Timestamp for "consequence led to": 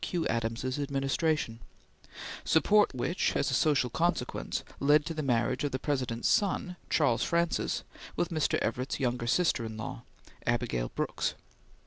3.91-5.13